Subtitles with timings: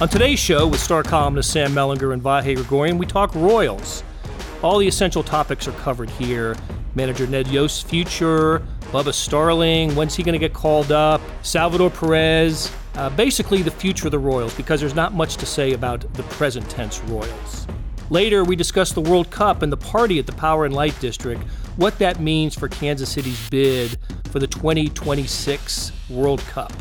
[0.00, 4.04] On today's show with star columnist Sam Mellinger and Vahe Gregorian, we talk Royals.
[4.62, 6.54] All the essential topics are covered here.
[6.94, 12.72] Manager Ned Yost's future, Bubba Starling, when's he going to get called up, Salvador Perez,
[12.94, 16.22] uh, basically the future of the Royals, because there's not much to say about the
[16.22, 17.66] present tense Royals.
[18.08, 21.42] Later, we discuss the World Cup and the party at the Power and Light District,
[21.74, 23.98] what that means for Kansas City's bid
[24.30, 26.72] for the 2026 World Cup.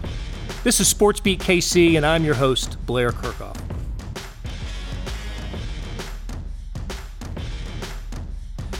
[0.64, 3.58] This is Sportsbeat KC, and I'm your host, Blair Kerkhoff.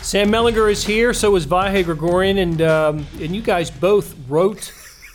[0.08, 4.74] Sam Mellinger is here, so is Vahe Gregorian, and um, and you guys both wrote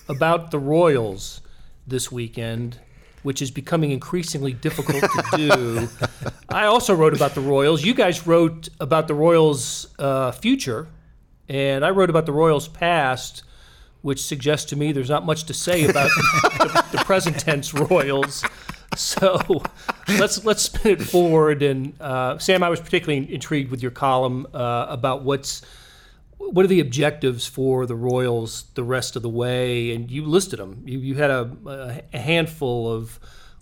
[0.09, 1.41] about the Royals
[1.87, 2.79] this weekend,
[3.23, 5.89] which is becoming increasingly difficult to do.
[6.51, 7.83] I also wrote about the Royals.
[7.83, 10.89] You guys wrote about the Royals' uh, future,
[11.49, 13.45] and I wrote about the Royals' past,
[14.03, 18.45] which suggests to me there's not much to say about the, the present tense Royals.
[18.97, 19.63] So
[20.09, 21.63] let's let's spin it forward.
[21.63, 25.63] And uh, Sam, I was particularly intrigued with your column uh, about what's
[26.37, 30.59] what are the objectives for the Royals the rest of the way, and you listed
[30.59, 30.83] them.
[30.85, 33.19] You, you had a, a handful of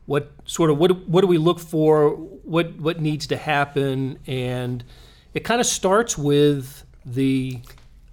[0.07, 4.83] what sort of what what do we look for, what what needs to happen, and
[5.35, 7.61] it kind of starts with the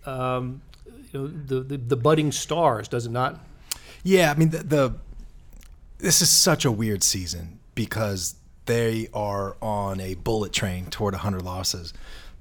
[0.05, 0.61] um,
[1.17, 3.39] know the, the the budding stars, does it not?
[4.03, 4.95] Yeah, I mean the, the
[5.97, 11.41] this is such a weird season because they are on a bullet train toward 100
[11.41, 11.93] losses.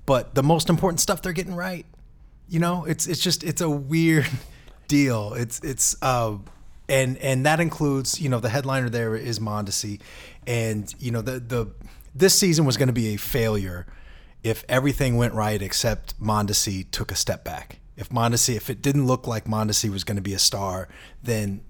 [0.04, 1.86] But the most important stuff they're getting right.
[2.48, 4.28] You know, it's it's just it's a weird
[4.88, 5.34] deal.
[5.34, 6.36] It's it's uh
[6.88, 10.00] and and that includes, you know, the headliner there is Mondesi
[10.46, 11.66] and you know the the
[12.14, 13.86] this season was going to be a failure
[14.42, 17.80] if everything went right except Mondesi took a step back.
[17.96, 20.88] If Mondesi if it didn't look like Mondesi was going to be a star,
[21.22, 21.62] then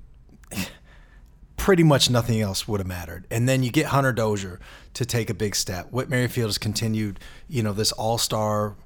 [1.57, 3.27] pretty much nothing else would have mattered.
[3.31, 4.61] And then you get Hunter Dozier
[4.95, 5.91] to take a big step.
[5.91, 8.77] Whit Merrifield has continued, you know, this all-star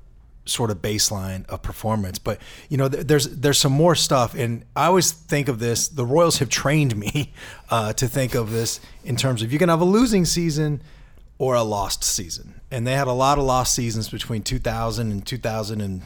[0.45, 2.19] sort of baseline of performance.
[2.19, 5.89] But you know, there's there's some more stuff, and I always think of this.
[5.89, 7.33] The Royals have trained me
[7.71, 10.83] uh, to think of this in terms of you can have a losing season
[11.39, 15.13] or a lost season, and they had a lot of lost seasons between 2000
[15.81, 16.03] and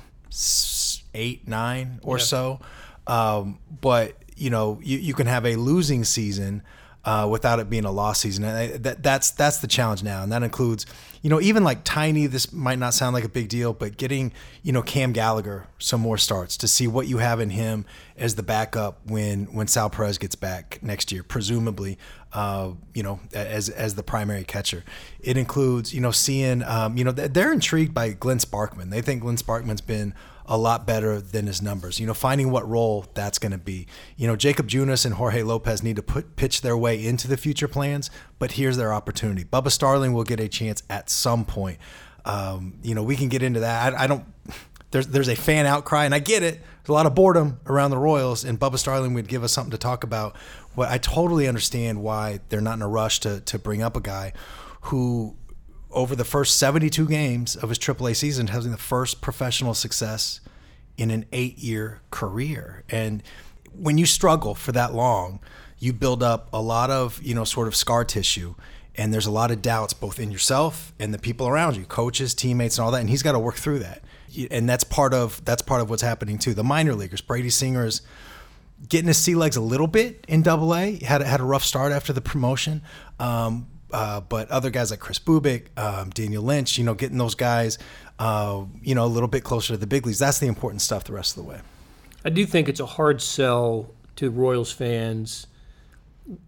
[1.15, 2.25] 2008, nine or yeah.
[2.25, 2.61] so.
[3.07, 6.63] Um, but you know, you, you can have a losing season
[7.05, 8.45] uh, without it being a lost season.
[8.45, 10.87] And that, that's that's the challenge now, and that includes,
[11.23, 12.27] you know, even like tiny.
[12.27, 14.33] This might not sound like a big deal, but getting
[14.63, 17.85] you know Cam Gallagher some more starts to see what you have in him
[18.17, 21.99] as the backup when when Sal Perez gets back next year, presumably,
[22.33, 24.83] uh, you know, as as the primary catcher.
[25.21, 28.91] It includes you know seeing, um, you know, they're intrigued by Glenn Sparkman.
[28.91, 30.15] They think Glenn Sparkman's been
[30.47, 31.99] a lot better than his numbers.
[31.99, 33.87] You know, finding what role that's going to be.
[34.17, 37.37] You know, Jakob Junis and Jorge Lopez need to put pitch their way into the
[37.37, 39.45] future plans, but here's their opportunity.
[39.45, 41.79] Bubba Starling will get a chance at some point.
[42.25, 43.95] Um, you know, we can get into that.
[43.95, 44.25] I, I, don't.
[44.91, 46.55] There's there's a fan outcry, and I get it.
[46.55, 49.73] There's a lot of boredom around the Royals, and Bubba Starling would give us something
[49.73, 50.37] to talk about.
[50.77, 54.01] Well, I totally understand why they're not in a rush to to bring up a
[54.01, 54.33] guy
[54.83, 55.37] who
[55.95, 60.41] over the first 72 games of his AAA season, having the first professional success
[60.97, 62.85] in an eight year career.
[62.89, 63.23] And
[63.73, 65.41] when you struggle for that long,
[65.79, 68.55] you build up a lot of, you know, sort of scar tissue.
[68.97, 72.33] And there's a lot of doubts both in yourself and the people around you, coaches,
[72.33, 73.01] teammates, and all that.
[73.01, 74.03] And he's got to work through that.
[74.51, 76.55] And that's part of that's part of what's happening too.
[76.55, 78.03] The minor leaguers, Brady Singer is
[78.89, 80.97] getting his sea legs a little bit in Double A.
[81.05, 82.83] Had had a rough start after the promotion,
[83.19, 87.37] um, uh, but other guys like Chris Bubic, um, Daniel Lynch, you know, getting those
[87.37, 87.79] guys,
[88.19, 90.19] uh, you know, a little bit closer to the big leagues.
[90.19, 91.61] That's the important stuff the rest of the way.
[92.25, 95.47] I do think it's a hard sell to Royals fans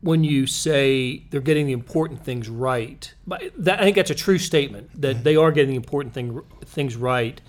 [0.00, 3.14] when you say they're getting the important things right.
[3.28, 5.22] But that, I think that's a true statement that mm-hmm.
[5.22, 7.40] they are getting the important thing, things right.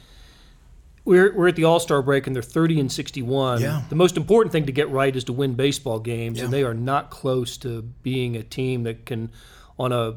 [1.05, 3.61] We're, we're at the All Star break and they're 30 and 61.
[3.61, 3.81] Yeah.
[3.89, 6.43] The most important thing to get right is to win baseball games, yeah.
[6.43, 9.31] and they are not close to being a team that can
[9.79, 10.15] on a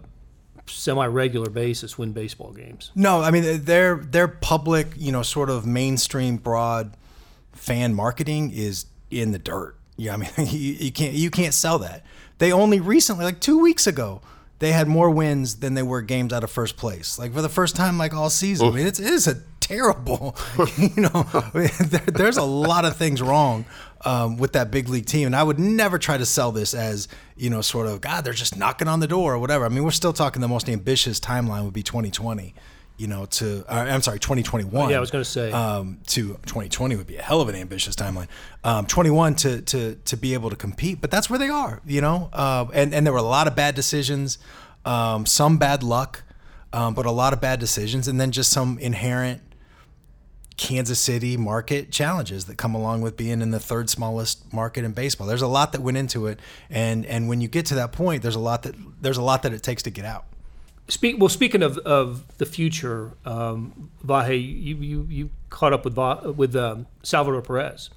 [0.66, 2.90] semi-regular basis win baseball games.
[2.94, 6.96] No, I mean their their public, you know, sort of mainstream broad
[7.52, 9.76] fan marketing is in the dirt.
[9.96, 12.04] Yeah, I mean you, you can't you can't sell that.
[12.38, 14.22] They only recently, like two weeks ago,
[14.60, 17.18] they had more wins than they were games out of first place.
[17.18, 18.68] Like for the first time, like all season.
[18.68, 20.36] I mean, it's it is a terrible.
[20.78, 23.64] you know, there, there's a lot of things wrong
[24.05, 27.08] um, with that big league team, and I would never try to sell this as
[27.37, 29.64] you know, sort of God, they're just knocking on the door or whatever.
[29.64, 32.55] I mean, we're still talking the most ambitious timeline would be 2020
[33.00, 34.91] you know, to uh, I'm sorry, 2021.
[34.91, 35.50] Yeah, I was gonna say.
[35.52, 38.29] um, to 2020 would be a hell of an ambitious timeline.
[38.62, 42.03] Um, 21 to to to be able to compete, but that's where they are, you
[42.03, 42.29] know.
[42.31, 44.37] Uh, and and there were a lot of bad decisions,
[44.85, 46.25] um, some bad luck,
[46.75, 49.41] um, but a lot of bad decisions, and then just some inherent
[50.60, 54.92] Kansas City market challenges that come along with being in the third smallest market in
[54.92, 55.26] baseball.
[55.26, 58.22] There's a lot that went into it, and and when you get to that point,
[58.22, 60.26] there's a lot that there's a lot that it takes to get out.
[60.86, 65.94] Speak, well, speaking of, of the future, um, Vahe, you, you, you caught up with
[65.94, 67.88] Va- with um, Salvador Perez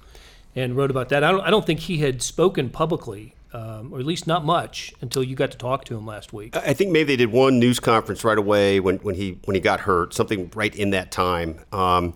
[0.56, 1.22] and wrote about that.
[1.22, 4.94] I don't, I don't think he had spoken publicly, um, or at least not much,
[5.02, 6.56] until you got to talk to him last week.
[6.56, 9.60] I think maybe they did one news conference right away when, when he when he
[9.60, 11.58] got hurt, something right in that time.
[11.72, 12.14] Um,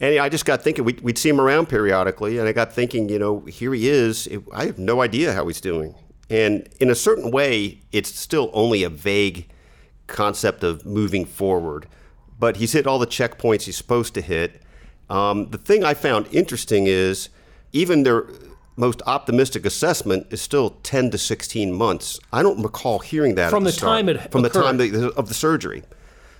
[0.00, 3.08] and I just got thinking we'd, we'd see him around periodically, and I got thinking,
[3.08, 4.26] you know, here he is.
[4.26, 5.94] It, I have no idea how he's doing,
[6.28, 9.48] and in a certain way, it's still only a vague
[10.06, 11.86] concept of moving forward.
[12.38, 14.62] But he's hit all the checkpoints he's supposed to hit.
[15.10, 17.28] Um, the thing I found interesting is
[17.72, 18.26] even their
[18.76, 22.18] most optimistic assessment is still 10 to 16 months.
[22.32, 23.98] I don't recall hearing that From the start.
[23.98, 25.12] time it from the time occurred.
[25.12, 25.82] of the surgery.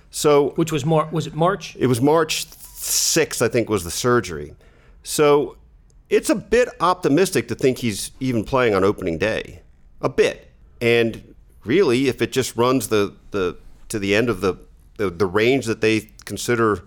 [0.09, 1.75] So Which was Mar- was it March?
[1.79, 2.45] it was March
[2.81, 4.55] 6th, I think, was the surgery.
[5.03, 5.57] So
[6.09, 9.61] it's a bit optimistic to think he's even playing on opening day.
[10.01, 10.51] A bit.
[10.81, 13.57] And really, if it just runs the, the
[13.89, 14.55] to the end of the,
[14.97, 16.83] the, the range that they consider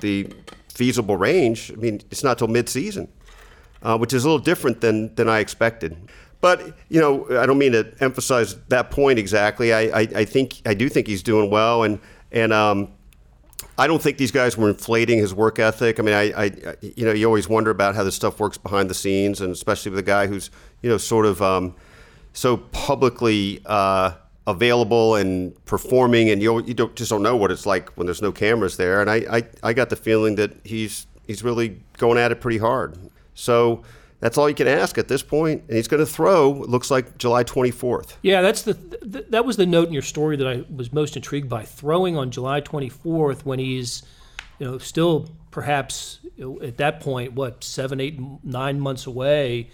[0.00, 0.28] the
[0.68, 3.08] feasible range, I mean, it's not till midseason,
[3.82, 5.96] uh, which is a little different than, than I expected.
[6.40, 9.72] But you know, I don't mean to emphasize that point exactly.
[9.72, 11.98] I, I, I think I do think he's doing well, and
[12.32, 12.92] and um,
[13.76, 15.98] I don't think these guys were inflating his work ethic.
[15.98, 18.88] I mean, I, I, you know, you always wonder about how this stuff works behind
[18.88, 20.50] the scenes, and especially with a guy who's,
[20.82, 21.74] you know, sort of um,
[22.32, 24.12] so publicly uh,
[24.46, 28.22] available and performing, and you, you don't just don't know what it's like when there's
[28.22, 29.00] no cameras there.
[29.00, 32.58] And I, I, I got the feeling that he's he's really going at it pretty
[32.58, 32.98] hard.
[33.34, 33.82] So
[34.24, 36.62] that's all you can ask at this point, and he's going to throw.
[36.62, 38.16] It looks like July 24th.
[38.22, 41.14] Yeah, that's the th- that was the note in your story that I was most
[41.14, 41.64] intrigued by.
[41.64, 44.02] Throwing on July 24th when he's,
[44.58, 49.68] you know, still perhaps you know, at that point, what seven, eight, nine months away.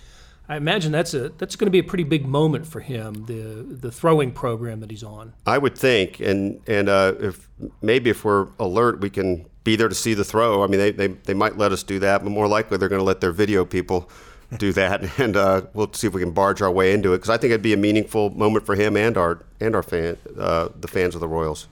[0.48, 3.26] I imagine that's a that's going to be a pretty big moment for him.
[3.26, 5.32] The the throwing program that he's on.
[5.46, 7.48] I would think, and and uh, if
[7.82, 10.64] maybe if we're alert, we can be there to see the throw.
[10.64, 13.00] I mean, they, they, they might let us do that, but more likely they're going
[13.00, 14.10] to let their video people
[14.56, 17.30] do that, and uh, we'll see if we can barge our way into it because
[17.30, 20.68] I think it'd be a meaningful moment for him and our and our fan uh,
[20.78, 21.68] the fans of the Royals.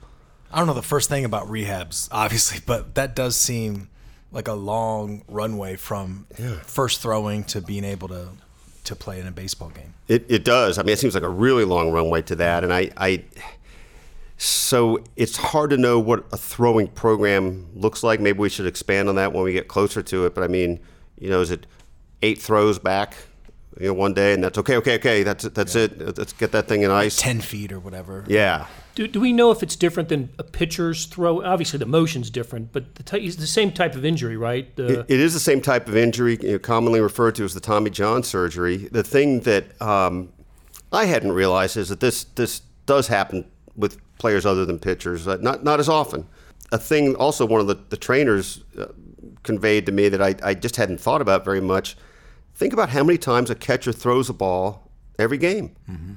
[0.52, 3.88] I don't know the first thing about rehabs, obviously, but that does seem
[4.30, 6.26] like a long runway from
[6.62, 8.28] first throwing to being able to
[8.84, 9.92] to play in a baseball game.
[10.08, 10.78] It, it does.
[10.78, 13.24] I mean, it seems like a really long runway to that, and I, I
[14.38, 18.20] so it's hard to know what a throwing program looks like.
[18.20, 20.34] Maybe we should expand on that when we get closer to it.
[20.34, 20.78] But I mean,
[21.18, 21.66] you know, is it
[22.22, 23.16] eight throws back,
[23.80, 26.18] you know, one day, and that's okay, okay, okay, that's it, that's it.
[26.18, 27.16] Let's get that thing in ice.
[27.18, 28.24] Ten feet or whatever.
[28.26, 28.66] Yeah,
[28.96, 31.44] Do, do we know if it's different than a pitcher's throw?
[31.44, 34.74] Obviously, the motion's different, but the ty- it's the same type of injury, right?
[34.76, 37.54] The, It- it is the same type of injury, you know, commonly referred to as
[37.54, 38.88] the Tommy John surgery.
[38.90, 40.30] The thing that um,
[40.92, 43.44] I hadn't realized is that this this does happen
[43.76, 46.26] with players other than pitchers, uh, not not as often.
[46.72, 48.86] A thing also one of the, the trainers uh,
[49.44, 51.96] conveyed to me that I, I just hadn't thought about very much.
[52.58, 55.76] Think about how many times a catcher throws a ball every game.
[55.88, 56.14] Mm-hmm.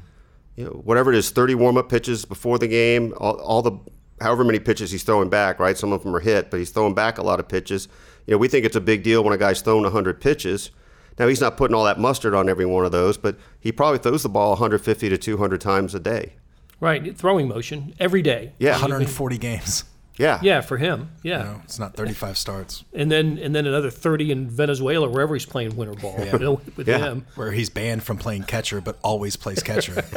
[0.55, 3.77] You know, whatever it is, 30 warm-up pitches before the game, all, all the
[4.19, 5.77] however many pitches he's throwing back, right?
[5.77, 7.87] Some of them are hit, but he's throwing back a lot of pitches.
[8.25, 10.71] You know, we think it's a big deal when a guy's thrown 100 pitches.
[11.19, 13.99] Now he's not putting all that mustard on every one of those, but he probably
[13.99, 16.33] throws the ball 150 to 200 times a day.
[16.79, 18.53] right, throwing motion every day.
[18.57, 19.83] Yeah, 140 games.
[20.17, 21.09] Yeah, Yeah, for him.
[21.23, 21.37] Yeah.
[21.39, 25.33] You know, it's not 35 starts and then and then another 30 in Venezuela, wherever
[25.33, 26.97] he's playing winter ball you know, with Yeah.
[26.99, 27.25] him.
[27.35, 30.03] where he's banned from playing catcher, but always plays catcher.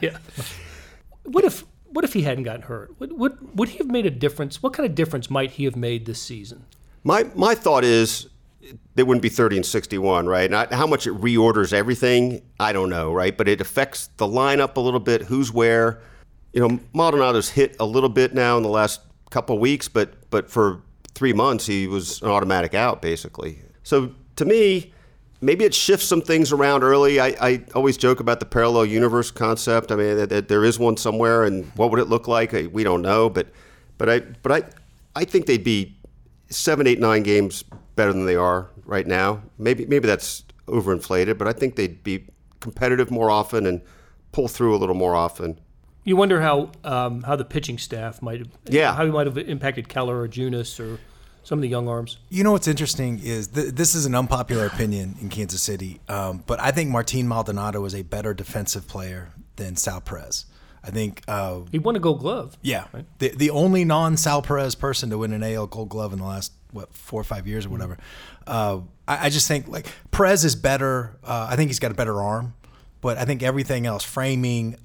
[0.00, 0.18] Yeah.
[1.24, 2.98] What if what if he hadn't gotten hurt?
[2.98, 4.62] Would, would would he have made a difference?
[4.62, 6.64] What kind of difference might he have made this season?
[7.04, 8.28] My my thought is
[8.96, 10.46] they wouldn't be 30 and 61, right?
[10.46, 13.36] And I, how much it reorders everything, I don't know, right?
[13.36, 16.00] But it affects the lineup a little bit, who's where.
[16.56, 20.50] You know, Maldonado's hit a little bit now in the last couple weeks, but but
[20.50, 20.80] for
[21.14, 23.58] three months he was an automatic out basically.
[23.82, 24.94] So to me,
[25.42, 27.20] maybe it shifts some things around early.
[27.20, 29.92] I, I always joke about the parallel universe concept.
[29.92, 32.52] I mean, that, that there is one somewhere, and what would it look like?
[32.72, 33.48] We don't know, but
[33.98, 34.62] but I but I
[35.14, 35.94] I think they'd be
[36.48, 37.64] seven, eight, nine games
[37.96, 39.42] better than they are right now.
[39.58, 42.26] Maybe maybe that's overinflated, but I think they'd be
[42.60, 43.82] competitive more often and
[44.32, 45.60] pull through a little more often.
[46.06, 48.94] You wonder how um, how the pitching staff might have, Yeah.
[48.94, 50.98] how he might have impacted Keller or Junis or
[51.42, 52.18] some of the young arms.
[52.30, 56.42] You know what's interesting is th- this is an unpopular opinion in Kansas City, um,
[56.46, 60.46] but I think Martin Maldonado is a better defensive player than Sal Perez.
[60.84, 62.56] I think, uh, He won a Gold Glove.
[62.62, 62.84] yeah,
[63.18, 66.24] the the only non Sal Perez person to win an AL Gold Glove in the
[66.24, 67.98] last what four or five years or whatever.
[68.46, 71.16] Uh, I, I just think like Perez is better.
[71.24, 72.54] Uh, I think he's got a better arm,
[73.00, 74.76] but I think everything else, framing,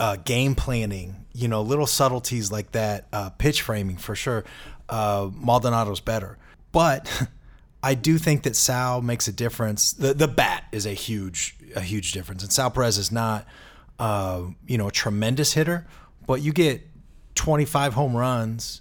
[0.00, 4.44] uh, game planning, you know, little subtleties like that, uh, pitch framing for sure.
[4.88, 6.38] Uh, Maldonado's better,
[6.72, 7.28] but
[7.82, 9.92] I do think that Sal makes a difference.
[9.92, 13.46] The the bat is a huge a huge difference, and Sal Perez is not
[13.98, 15.86] uh, you know a tremendous hitter,
[16.26, 16.86] but you get
[17.36, 18.80] 25 home runs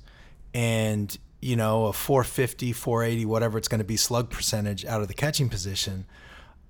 [0.54, 5.08] and you know a 450, 480, whatever it's going to be slug percentage out of
[5.08, 6.06] the catching position.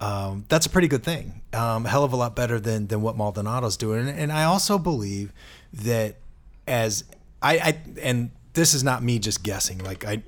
[0.01, 1.41] Um, that's a pretty good thing.
[1.53, 4.07] Um, a hell of a lot better than than what Maldonado's doing.
[4.07, 5.33] And, and I also believe
[5.73, 6.15] that
[6.67, 7.03] as
[7.41, 9.79] I, I and this is not me just guessing.
[9.79, 10.23] Like I,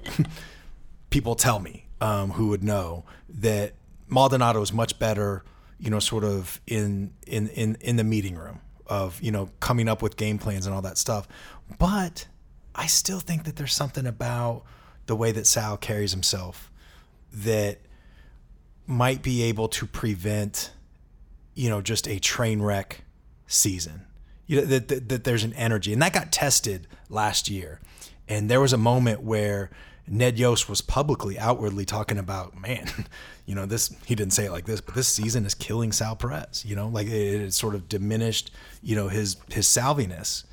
[1.09, 3.73] people tell me um, who would know that
[4.07, 5.43] Maldonado is much better.
[5.79, 9.87] You know, sort of in in in in the meeting room of you know coming
[9.87, 11.27] up with game plans and all that stuff.
[11.79, 12.27] But
[12.75, 14.63] I still think that there's something about
[15.07, 16.71] the way that Sal carries himself
[17.33, 17.79] that
[18.91, 20.71] might be able to prevent,
[21.53, 23.03] you know, just a train wreck
[23.47, 24.05] season.
[24.47, 27.79] You know, that, that, that there's an energy, and that got tested last year.
[28.27, 29.69] And there was a moment where
[30.07, 32.89] Ned Yost was publicly, outwardly talking about, man,
[33.45, 33.95] you know, this.
[34.05, 36.65] He didn't say it like this, but this season is killing Sal Perez.
[36.65, 40.43] You know, like it, it sort of diminished, you know, his his salviness.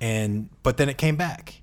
[0.00, 1.60] And but then it came back,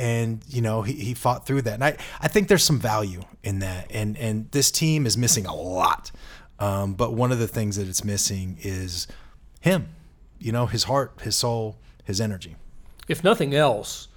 [0.00, 3.22] and you know he, he fought through that and I, I think there's some value
[3.42, 6.10] in that and and this team is missing a lot
[6.58, 9.06] um, but one of the things that it's missing is
[9.60, 9.88] him
[10.38, 12.56] you know his heart his soul his energy
[13.08, 14.08] If nothing else,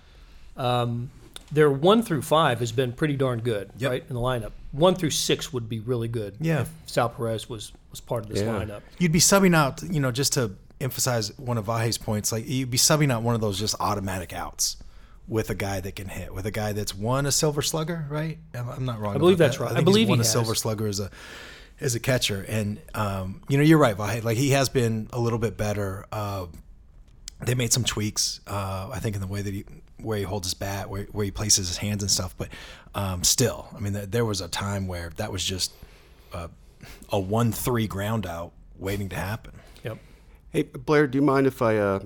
[0.58, 1.10] um,
[1.52, 3.92] their one through five has been pretty darn good, Yep.
[3.92, 4.04] right?
[4.10, 6.36] In the lineup, one through six would be really good.
[6.40, 6.62] Yeah.
[6.62, 8.54] if Sal Perez was was part of this Yeah.
[8.60, 8.82] lineup.
[9.00, 12.72] you'd be subbing out you know just to emphasize one of Vahe's points like you'd
[12.72, 14.78] be subbing out one of those just automatic outs
[15.28, 18.38] with a guy that can hit with a guy that's won a silver slugger right
[18.54, 19.64] I'm I'm not wrong I believe about that's that.
[19.64, 19.72] right.
[19.72, 21.10] I think believe he's won he a silver slugger as a
[21.80, 25.20] as a catcher and um, you know you're right Vahe like he has been a
[25.20, 26.46] little bit better uh,
[27.46, 29.66] they made some tweaks, uh, I think, in the way that he
[30.02, 32.36] where he holds his bat, where, where he places his hands and stuff.
[32.38, 32.50] But
[32.94, 35.72] um, still, I mean, th- there was a time where that was just
[36.34, 36.50] uh,
[37.10, 39.54] a one-three ground out waiting to happen.
[39.84, 39.98] Yep.
[40.52, 42.00] Hey, Blair, do you mind if I uh,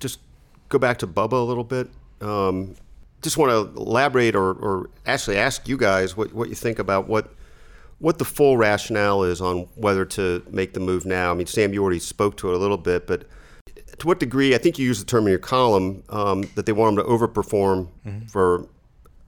[0.00, 0.20] just
[0.68, 1.88] go back to Bubba a little bit?
[2.24, 2.74] Um,
[3.22, 7.08] just want to elaborate or, or actually ask you guys what, what you think about
[7.08, 7.30] what
[7.98, 11.30] what the full rationale is on whether to make the move now.
[11.30, 13.24] I mean, Sam, you already spoke to it a little bit, but
[13.98, 16.72] to what degree, I think you used the term in your column um, that they
[16.72, 17.88] want them to overperform
[18.30, 18.68] for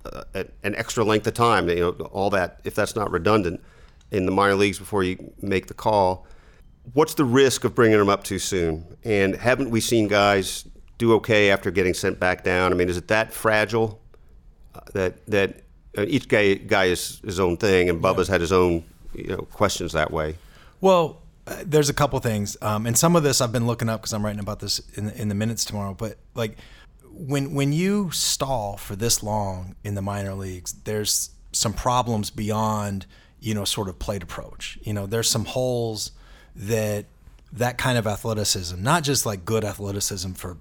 [0.05, 1.69] uh, an extra length of time.
[1.69, 3.63] You know, all that if that's not redundant
[4.11, 6.27] in the minor leagues before you make the call.
[6.93, 8.97] What's the risk of bringing them up too soon?
[9.05, 10.65] And haven't we seen guys
[10.99, 12.73] do okay after getting sent back down?
[12.73, 14.01] I mean, is it that fragile
[14.75, 15.63] uh, that that
[15.97, 18.85] uh, each guy guy is his own thing, and Bubba's had his own
[19.15, 20.37] you know questions that way.
[20.81, 24.01] Well, uh, there's a couple things, um, and some of this I've been looking up
[24.01, 25.95] because I'm writing about this in the, in the minutes tomorrow.
[25.95, 26.57] But like,
[27.13, 33.07] when when you stall for this long in the minor leagues, there's some problems beyond
[33.41, 34.79] you know sort of plate approach.
[34.83, 36.13] You know, there's some holes
[36.55, 37.07] that
[37.53, 40.59] that kind of athleticism, not just like good athleticism for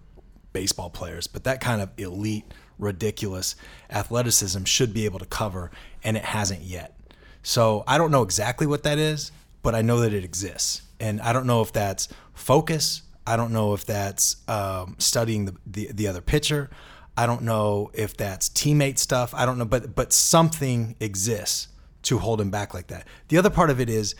[0.56, 2.46] baseball players, but that kind of elite,
[2.80, 3.58] ridiculous
[3.90, 5.70] athleticism should be able to cover,
[6.02, 6.98] and it hasn't yet.
[7.44, 10.82] So I don't know exactly what that is, but I know that it exists.
[10.98, 13.02] And I don't know if that's focus.
[13.28, 16.70] I don't know if that's um, studying the, the, the other pitcher.
[17.18, 19.34] I don't know if that's teammate stuff.
[19.34, 21.68] I don't know, but but something exists
[22.04, 23.06] to hold him back like that.
[23.28, 24.16] The other part of it is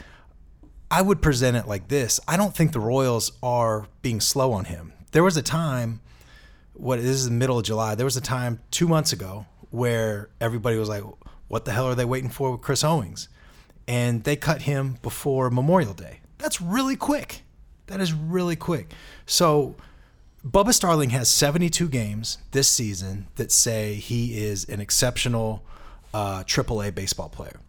[0.92, 2.20] I would present it like this.
[2.28, 4.92] I don't think the Royals are being slow on him.
[5.12, 6.02] There was a time,
[6.76, 7.96] what this is the middle of July.
[7.96, 11.04] There was a time two months ago where everybody was like,
[11.48, 13.30] "What the hell are they waiting for with Chris Owings?"
[13.88, 16.20] And they cut him before Memorial Day.
[16.38, 17.44] That's really quick.
[17.88, 18.94] That is really quick.
[19.26, 19.76] So
[20.46, 25.64] Bubba Starling has 72 games this season that say he is an exceptional
[26.14, 27.60] uh, AAA baseball player.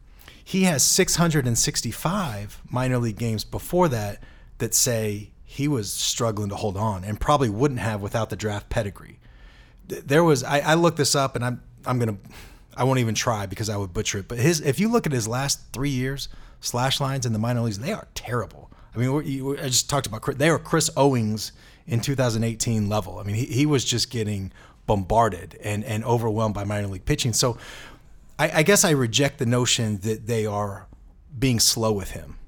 [0.44, 4.22] He has 665 minor league games before that
[4.58, 8.68] that say he was struggling to hold on and probably wouldn't have without the draft
[8.68, 9.18] pedigree.
[9.88, 12.18] There was I, I looked this up and I'm I'm gonna
[12.76, 14.28] I won't even try because I would butcher it.
[14.28, 16.28] But his if you look at his last three years
[16.60, 18.70] slash lines in the minor leagues, they are terrible.
[18.94, 21.52] I mean, I just talked about Chris- they were Chris Owings
[21.86, 23.18] in 2018 level.
[23.18, 24.52] I mean, he, he was just getting
[24.86, 27.32] bombarded and and overwhelmed by minor league pitching.
[27.32, 27.56] So,
[28.38, 30.86] I, I guess I reject the notion that they are
[31.38, 32.38] being slow with him.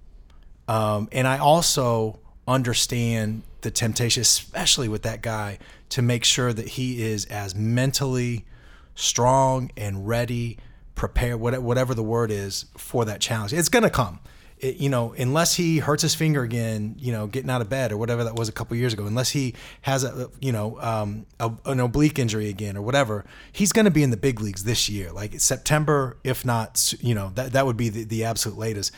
[0.66, 5.58] Um, and I also understand the temptation, especially with that guy,
[5.90, 8.46] to make sure that he is as mentally
[8.94, 10.58] strong and ready,
[10.94, 13.52] prepared, whatever, the word is, for that challenge.
[13.52, 14.18] It's going to come.
[14.58, 17.92] It, you know, unless he hurts his finger again, you know, getting out of bed
[17.92, 21.26] or whatever that was a couple years ago, unless he has a, you know, um,
[21.38, 24.64] a, an oblique injury again or whatever, he's going to be in the big leagues
[24.64, 25.12] this year.
[25.12, 28.92] Like September, if not, you know, that, that would be the, the absolute latest.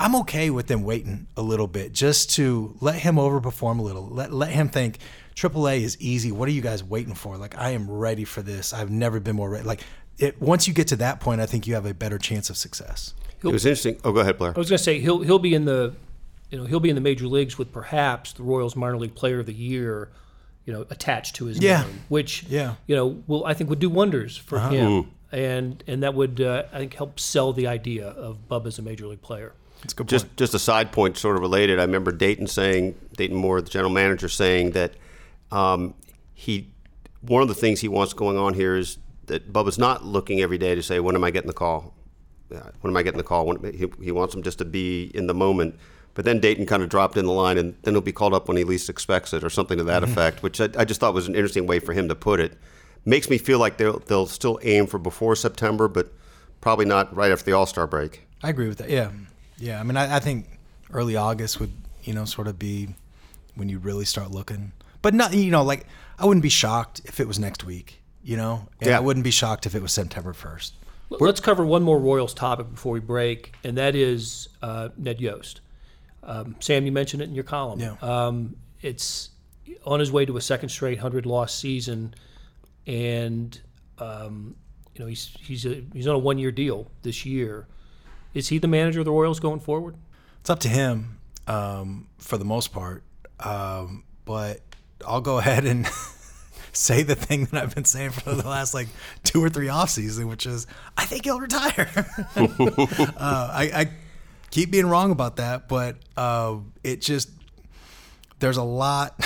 [0.00, 4.08] I'm okay with them waiting a little bit just to let him overperform a little.
[4.08, 4.98] Let let him think
[5.36, 6.32] AAA is easy.
[6.32, 7.36] What are you guys waiting for?
[7.36, 8.72] Like I am ready for this.
[8.72, 9.64] I've never been more ready.
[9.64, 9.82] Like
[10.18, 12.56] it, once you get to that point, I think you have a better chance of
[12.56, 13.12] success.
[13.42, 13.98] It was interesting.
[14.02, 14.52] Oh, go ahead, Blair.
[14.54, 15.94] I was going to say he'll he'll be in the,
[16.50, 19.40] you know, he'll be in the major leagues with perhaps the Royals minor league player
[19.40, 20.10] of the year,
[20.64, 21.82] you know, attached to his Yeah.
[21.82, 22.76] name, which Yeah.
[22.86, 26.64] you know will I think would do wonders for him, and and that would uh,
[26.72, 29.52] I think help sell the idea of Bub as a major league player.
[29.84, 30.36] A good Just point.
[30.36, 31.78] just a side point, sort of related.
[31.78, 34.92] I remember Dayton saying, Dayton Moore, the general manager, saying that
[35.50, 35.94] um,
[36.34, 36.68] he
[37.22, 40.58] one of the things he wants going on here is that Bubba's not looking every
[40.58, 41.94] day to say, when am I getting the call?
[42.54, 43.46] Uh, When am I getting the call?
[43.46, 45.78] When, he, he wants him just to be in the moment.
[46.14, 48.48] But then Dayton kind of dropped in the line, and then he'll be called up
[48.48, 50.42] when he least expects it, or something to that effect.
[50.42, 52.58] Which I, I just thought was an interesting way for him to put it.
[53.04, 56.12] Makes me feel like they'll they'll still aim for before September, but
[56.60, 58.26] probably not right after the All Star break.
[58.42, 58.90] I agree with that.
[58.90, 59.10] Yeah,
[59.60, 59.78] yeah.
[59.78, 60.46] I mean, I, I think
[60.92, 62.88] early August would you know sort of be
[63.54, 64.72] when you really start looking.
[65.02, 65.86] But not you know like
[66.18, 68.02] I wouldn't be shocked if it was next week.
[68.22, 68.98] You know, and Yeah.
[68.98, 70.74] I wouldn't be shocked if it was September first.
[71.08, 75.60] Let's cover one more Royals topic before we break, and that is uh, Ned Yost.
[76.22, 77.80] Um, Sam, you mentioned it in your column.
[77.80, 77.96] Yeah.
[78.02, 79.30] Um, it's
[79.84, 82.14] on his way to a second straight hundred loss season,
[82.86, 83.58] and
[83.98, 84.54] um,
[84.94, 87.66] you know he's he's a, he's on a one year deal this year.
[88.34, 89.96] Is he the manager of the Royals going forward?
[90.40, 93.02] It's up to him um, for the most part.
[93.40, 94.60] Um, but
[95.06, 95.86] I'll go ahead and
[96.72, 98.88] say the thing that I've been saying for the last like
[99.24, 100.66] two or three off seasons, which is
[100.96, 101.90] I think he'll retire.
[102.36, 103.90] uh, I, I
[104.50, 107.30] keep being wrong about that, but uh, it just
[108.38, 109.18] there's a lot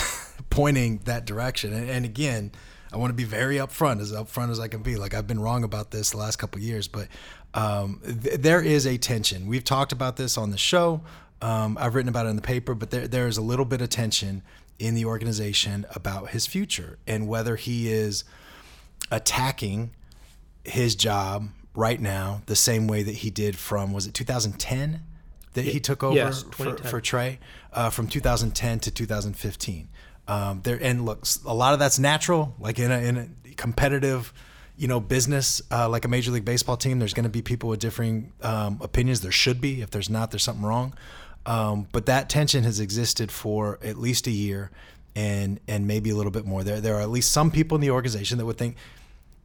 [0.50, 1.72] pointing that direction.
[1.72, 2.52] And, and again,
[2.92, 4.96] I want to be very upfront, as upfront as I can be.
[4.96, 7.08] Like I've been wrong about this the last couple years, but
[7.54, 9.46] um, th- there is a tension.
[9.46, 11.02] We've talked about this on the show.
[11.40, 13.80] Um, I've written about it in the paper, but there, there is a little bit
[13.80, 14.42] of tension
[14.78, 18.24] in the organization about his future and whether he is
[19.10, 19.92] attacking
[20.64, 25.02] his job right now the same way that he did from was it 2010
[25.54, 27.38] that he took over Yes, for, for Trey
[27.72, 29.88] uh, from 2010 to 2015.
[30.26, 32.54] Um, there and look, a lot of that's natural.
[32.58, 34.32] Like in a, in a competitive,
[34.76, 37.68] you know, business uh, like a major league baseball team, there's going to be people
[37.68, 39.20] with differing um, opinions.
[39.20, 39.82] There should be.
[39.82, 40.94] If there's not, there's something wrong.
[41.46, 44.70] Um, but that tension has existed for at least a year,
[45.14, 46.64] and and maybe a little bit more.
[46.64, 48.76] There there are at least some people in the organization that would think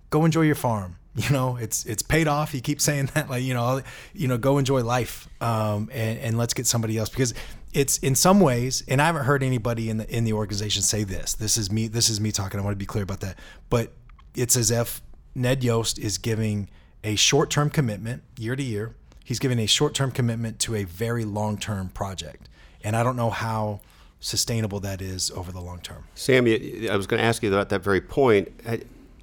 [0.09, 0.95] go enjoy your farm.
[1.15, 2.53] You know, it's it's paid off.
[2.53, 3.81] You keep saying that, like you know,
[4.13, 7.33] you know, go enjoy life, um, and and let's get somebody else because
[7.73, 11.03] it's in some ways, and I haven't heard anybody in the in the organization say
[11.03, 11.33] this.
[11.33, 11.87] This is me.
[11.87, 12.59] This is me talking.
[12.59, 13.37] I want to be clear about that.
[13.69, 13.91] But
[14.33, 15.01] it's as if
[15.39, 16.69] Ned Yost is giving
[17.03, 18.93] a short term commitment year to year.
[19.23, 22.49] He's giving a short term commitment to a very long term project,
[22.83, 23.79] and I don't know how
[24.19, 26.03] sustainable that is over the long term.
[26.13, 28.49] Sam, you- I was going to ask you about that very point.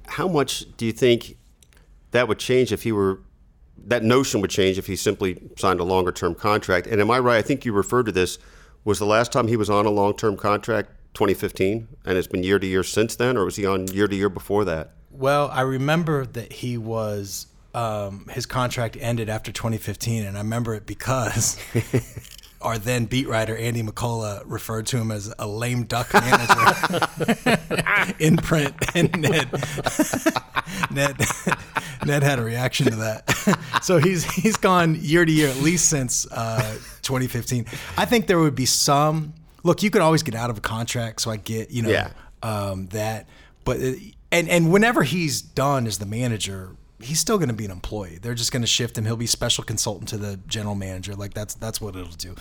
[0.07, 1.37] How much do you think
[2.11, 3.19] that would change if he were,
[3.85, 6.87] that notion would change if he simply signed a longer term contract?
[6.87, 7.37] And am I right?
[7.37, 8.39] I think you referred to this.
[8.85, 12.41] Was the last time he was on a long term contract 2015, and it's been
[12.41, 14.93] year to year since then, or was he on year to year before that?
[15.17, 20.73] Well, I remember that he was um, his contract ended after 2015, and I remember
[20.75, 21.57] it because
[22.61, 27.07] our then beat writer Andy McCullough referred to him as a lame duck manager
[28.19, 29.49] in print, and Ned
[30.91, 31.15] Ned
[32.05, 33.79] Ned had a reaction to that.
[33.83, 37.65] so he's he's gone year to year at least since uh, 2015.
[37.97, 39.83] I think there would be some look.
[39.83, 42.09] You could always get out of a contract, so I get you know Yeah.
[42.43, 43.27] um, that.
[43.65, 47.65] But it, and and whenever he's done as the manager, he's still going to be
[47.65, 48.19] an employee.
[48.21, 49.05] They're just going to shift him.
[49.05, 51.15] He'll be special consultant to the general manager.
[51.15, 52.35] Like that's that's what it'll do.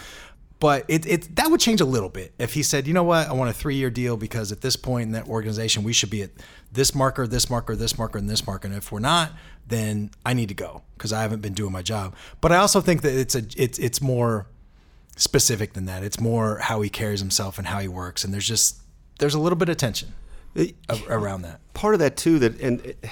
[0.59, 3.29] But it, it that would change a little bit if he said, you know what,
[3.29, 6.11] I want a three year deal because at this point in that organization we should
[6.11, 6.31] be at
[6.73, 8.67] this marker, this marker, this marker, and this marker.
[8.67, 9.33] And if we're not,
[9.67, 12.15] then I need to go because I haven't been doing my job.
[12.41, 14.47] But I also think that it's a it's it's more
[15.17, 16.03] specific than that.
[16.03, 18.81] It's more how he carries himself and how he works, and there's just
[19.19, 20.15] there's a little bit of tension
[20.57, 21.61] Uh, around that.
[21.75, 23.09] part of that too that and eh,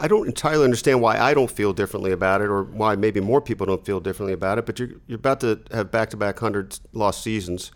[0.00, 3.40] I don't entirely understand why I don't feel differently about it, or why maybe more
[3.40, 4.66] people don't feel differently about it.
[4.66, 7.70] But you're you're about to have back to back hundred lost seasons.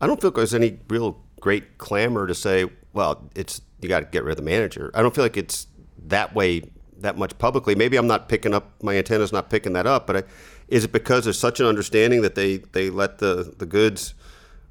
[0.00, 4.00] I don't feel like there's any real great clamor to say, well, it's you got
[4.00, 4.90] to get rid of the manager.
[4.94, 5.66] I don't feel like it's
[6.06, 6.62] that way
[6.98, 7.74] that much publicly.
[7.74, 10.06] Maybe I'm not picking up my antenna's not picking that up.
[10.06, 10.22] But I,
[10.68, 14.14] is it because there's such an understanding that they they let the the goods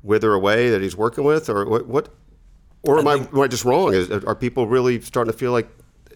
[0.04, 1.88] wither away that he's working with, or what?
[1.88, 2.10] what
[2.84, 3.94] or am I, am I just wrong?
[3.94, 5.68] Is, are people really starting to feel like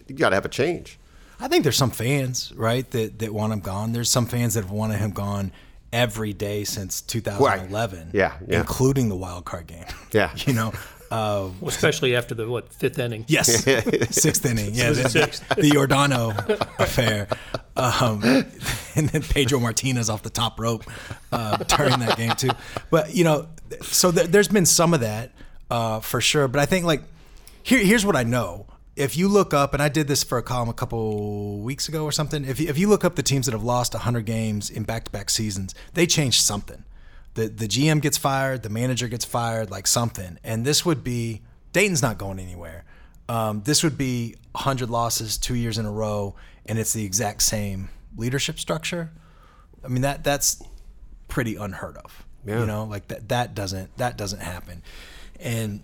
[0.08, 0.98] you got to have a change?
[1.40, 3.92] I think there's some fans, right, that, that want him gone.
[3.92, 5.52] There's some fans that have wanted him gone
[5.92, 8.10] every day since 2011.
[8.12, 8.60] Yeah, yeah.
[8.60, 9.84] Including the wild card game.
[10.12, 10.30] Yeah.
[10.36, 10.68] you know,
[11.10, 13.24] uh, Well, especially after the what fifth inning.
[13.28, 13.64] yes,
[14.10, 14.74] sixth inning.
[14.74, 15.48] Yeah, Was the, sixth?
[15.50, 16.30] the Yordano
[16.78, 17.28] affair.
[17.76, 18.22] Um,
[18.94, 20.84] and then Pedro Martinez off the top rope
[21.32, 22.50] uh, during that game, too.
[22.90, 23.48] But, you know,
[23.82, 25.32] so th- there's been some of that
[25.70, 26.48] uh, for sure.
[26.48, 27.02] But I think, like,
[27.62, 28.66] here, here's what I know.
[28.96, 32.04] If you look up, and I did this for a column a couple weeks ago
[32.04, 34.70] or something, if you, if you look up the teams that have lost 100 games
[34.70, 36.84] in back to back seasons, they changed something.
[37.34, 40.38] The, the GM gets fired, the manager gets fired, like something.
[40.44, 42.84] And this would be Dayton's not going anywhere.
[43.28, 47.42] Um, this would be 100 losses two years in a row, and it's the exact
[47.42, 49.10] same leadership structure.
[49.84, 50.62] I mean that that's
[51.28, 52.24] pretty unheard of.
[52.46, 52.60] Yeah.
[52.60, 54.82] You know, like that that doesn't that doesn't happen.
[55.40, 55.82] And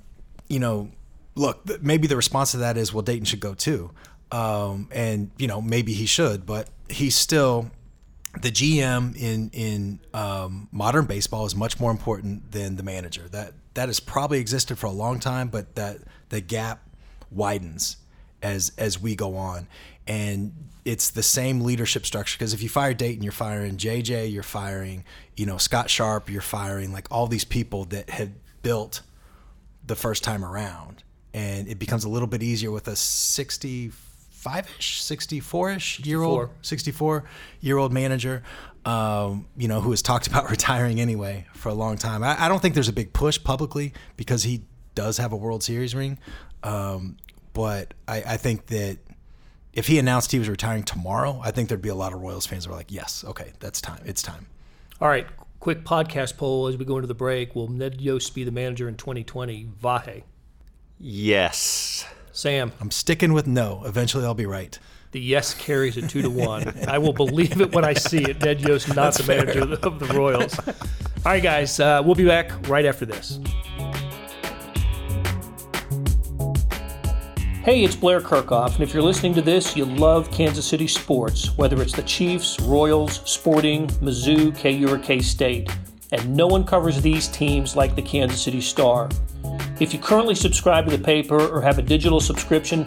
[0.48, 0.90] you know,
[1.34, 3.90] look, maybe the response to that is, well, Dayton should go too.
[4.32, 7.70] Um, and you know, maybe he should, but he's still
[8.42, 13.26] the GM in in um, modern baseball is much more important than the manager.
[13.28, 16.82] That that has probably existed for a long time, but that the gap
[17.30, 17.96] widens
[18.42, 19.66] as as we go on,
[20.06, 20.52] and
[20.84, 22.36] it's the same leadership structure.
[22.38, 25.04] Because if you fire Dayton, you're firing JJ, you're firing
[25.36, 29.00] you know Scott Sharp, you're firing like all these people that had built
[29.86, 31.02] the first time around,
[31.34, 33.92] and it becomes a little bit easier with a 65ish,
[34.40, 37.24] 64ish year old, 64
[37.60, 38.42] year old manager,
[38.84, 42.22] um, you know, who has talked about retiring anyway for a long time.
[42.22, 44.62] I, I don't think there's a big push publicly because he
[44.94, 46.18] does have a World Series ring,
[46.62, 47.16] um,
[47.52, 48.98] but I, I think that.
[49.72, 52.44] If he announced he was retiring tomorrow, I think there'd be a lot of Royals
[52.44, 54.02] fans who are like, "Yes, okay, that's time.
[54.04, 54.46] It's time."
[55.00, 55.28] All right,
[55.60, 57.54] quick podcast poll as we go into the break.
[57.54, 59.68] Will Ned Yost be the manager in 2020?
[59.80, 60.22] Vahe.
[60.98, 62.06] Yes.
[62.32, 63.82] Sam, I'm sticking with no.
[63.84, 64.78] Eventually, I'll be right.
[65.12, 66.72] the yes carries a two to one.
[66.88, 68.40] I will believe it when I see it.
[68.40, 70.58] Ned Yost, not the manager of the, of the Royals.
[70.68, 70.74] All
[71.24, 73.38] right, guys, uh, we'll be back right after this.
[77.70, 81.56] Hey, it's Blair Kerkhoff, and if you're listening to this, you love Kansas City sports,
[81.56, 85.70] whether it's the Chiefs, Royals, Sporting, Mizzou, KU, or K State.
[86.10, 89.08] And no one covers these teams like the Kansas City Star.
[89.78, 92.86] If you currently subscribe to the paper or have a digital subscription,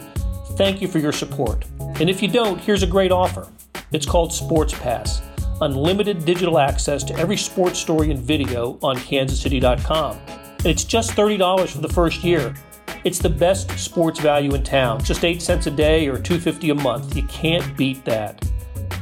[0.58, 1.64] thank you for your support.
[1.98, 3.48] And if you don't, here's a great offer.
[3.90, 5.22] It's called Sports Pass
[5.62, 10.18] unlimited digital access to every sports story and video on kansascity.com.
[10.28, 12.54] And it's just $30 for the first year.
[13.04, 16.74] It's the best sports value in town, just 8 cents a day or 250 a
[16.74, 17.14] month.
[17.14, 18.42] You can't beat that.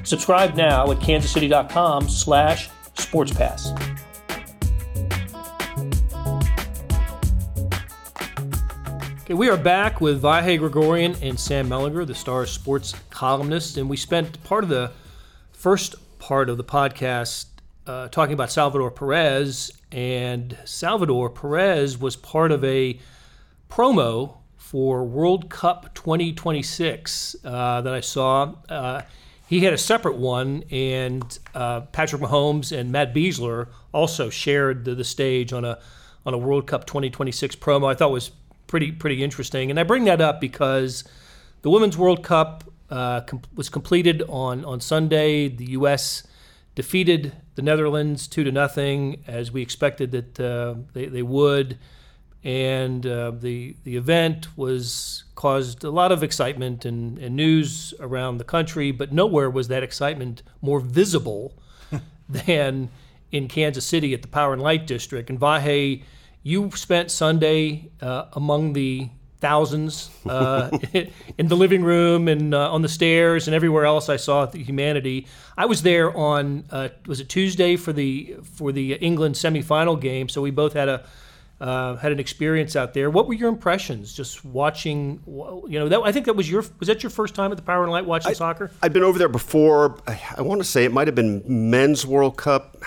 [0.03, 3.71] Subscribe now at kansascity.com slash sportspass.
[9.23, 13.89] Okay, we are back with Vahe Gregorian and Sam Mellinger, the Star sports columnists, and
[13.89, 14.91] we spent part of the
[15.53, 17.47] first part of the podcast
[17.87, 22.99] uh, talking about Salvador Perez, and Salvador Perez was part of a
[23.73, 28.55] promo for World Cup 2026 uh, that I saw.
[28.69, 29.01] Uh,
[29.47, 34.95] he had a separate one, and uh, Patrick Mahomes and Matt Besler also shared the,
[34.95, 35.79] the stage on a
[36.27, 37.91] on a World Cup 2026 promo.
[37.91, 38.31] I thought was
[38.67, 41.05] pretty pretty interesting, and I bring that up because
[41.63, 45.49] the Women's World Cup uh, com- was completed on on Sunday.
[45.49, 46.25] The U.S.
[46.75, 51.79] defeated the Netherlands two to nothing, as we expected that uh, they, they would
[52.45, 58.39] and uh, the the event was caused a lot of excitement and, and news around
[58.39, 61.55] the country, but nowhere was that excitement more visible
[62.29, 62.91] than
[63.31, 65.31] in Kansas City at the Power and Light District.
[65.31, 66.03] And Vahe,
[66.43, 69.09] you spent Sunday uh, among the
[69.41, 70.71] thousands uh,
[71.39, 74.63] in the living room and uh, on the stairs and everywhere else I saw the
[74.63, 75.27] humanity.
[75.57, 80.29] I was there on uh, was it Tuesday for the for the England semifinal game,
[80.29, 81.05] so we both had a
[81.63, 83.09] uh, had an experience out there.
[83.09, 85.23] What were your impressions just watching?
[85.27, 87.63] You know, that, I think that was your was that your first time at the
[87.63, 88.73] Power and Light watching soccer?
[88.83, 89.97] I'd been over there before.
[90.09, 92.79] I, I want to say it might have been Men's World Cup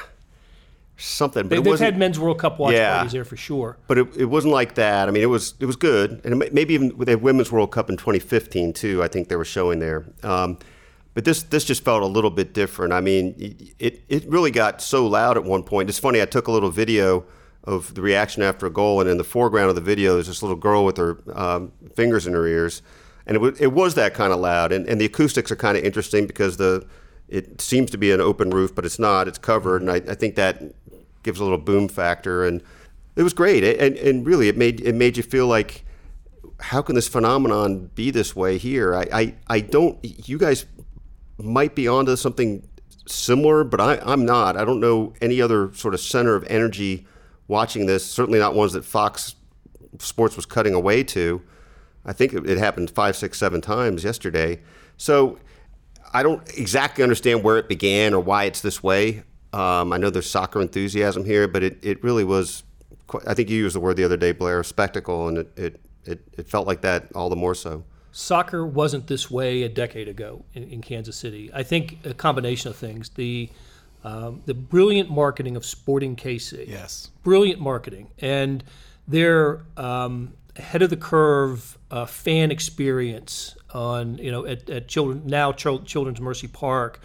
[0.98, 1.44] something.
[1.44, 2.96] But They, wasn't, had men's World Cup watch Yeah.
[2.96, 3.78] parties there for sure.
[3.88, 5.08] but it, it wasn't like that.
[5.08, 7.72] I mean, it was it was good, and it maybe even with the Women's World
[7.72, 9.02] Cup in 2015 too.
[9.02, 10.06] I think they were showing there.
[10.22, 10.58] Um,
[11.14, 12.92] but this this just felt a little bit different.
[12.92, 13.36] I mean,
[13.80, 15.88] it it really got so loud at one point.
[15.90, 16.22] It's funny.
[16.22, 17.24] I took a little video
[17.66, 20.44] of the reaction after a goal, and in the foreground of the video, there's this
[20.44, 22.82] little girl with her um, fingers in her ears,
[23.26, 24.72] and it was it was that kind of loud.
[24.72, 26.86] And, and the acoustics are kind of interesting because the
[27.28, 29.28] it seems to be an open roof, but it's not.
[29.28, 30.62] It's covered, and I, I think that
[31.24, 32.46] gives a little boom factor.
[32.46, 32.62] And
[33.16, 33.64] it was great.
[33.64, 35.84] And, and really, it made it made you feel like,
[36.60, 38.96] how can this phenomenon be this way here?
[38.96, 39.98] I, I, I don't.
[40.28, 40.66] You guys
[41.38, 42.68] might be onto something
[43.08, 44.56] similar, but I, I'm not.
[44.56, 47.08] I don't know any other sort of center of energy
[47.48, 48.06] watching this.
[48.06, 49.36] Certainly not ones that Fox
[50.00, 51.42] Sports was cutting away to.
[52.06, 54.62] I think it, happened five, six, seven times yesterday.
[54.98, 55.40] So
[56.14, 59.24] I don't exactly understand where it began or why it's this way.
[59.54, 62.64] Um, I know there's soccer enthusiasm here, but it, it really was.
[63.08, 65.86] Quite, I think you used the word the other day, Blair, spectacle, and it, it,
[66.06, 67.84] it, it felt like that all the more so.
[68.12, 71.52] Soccer wasn't this way a decade ago in, in Kansas City.
[71.54, 73.10] I think a combination of things.
[73.10, 73.50] The
[74.06, 76.68] um, the brilliant marketing of Sporting KC.
[76.68, 77.10] Yes.
[77.24, 78.64] brilliant marketing and
[79.08, 85.24] their um, ahead of the curve uh, fan experience on you know at, at children
[85.26, 87.00] now Chil- Children's Mercy Park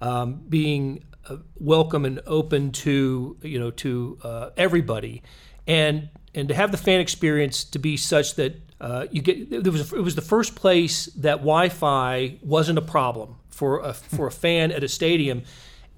[0.00, 5.22] um, being uh, welcome and open to you know to uh, everybody
[5.66, 9.72] and and to have the fan experience to be such that uh, you get there
[9.72, 14.32] was it was the first place that Wi-Fi wasn't a problem for a for a
[14.32, 15.42] fan at a stadium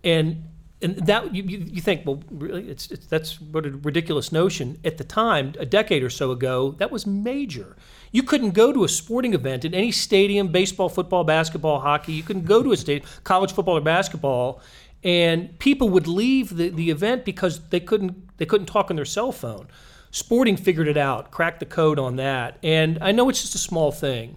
[0.05, 0.45] and
[0.81, 4.79] and that you, you think well really it's, it's that's what a ridiculous notion.
[4.85, 7.77] At the time a decade or so ago that was major.
[8.11, 12.12] You couldn't go to a sporting event in any stadium baseball football basketball hockey.
[12.12, 14.61] You couldn't go to a stadium college football or basketball
[15.05, 19.05] and people would leave the, the event because they couldn't they couldn't talk on their
[19.05, 19.69] cell phone.
[20.11, 22.59] Sporting figured it out cracked the code on that.
[22.62, 24.37] And i know it's just a small thing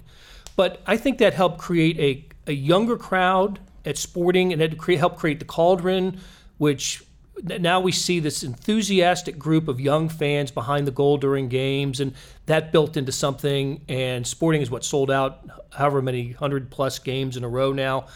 [0.55, 4.93] but I think that helped create a, a younger crowd at Sporting, and it cre-
[4.93, 6.19] helped create the Cauldron,
[6.57, 7.03] which
[7.43, 12.13] now we see this enthusiastic group of young fans behind the goal during games, and
[12.45, 13.81] that built into something.
[13.89, 18.07] And Sporting is what sold out however many hundred plus games in a row now,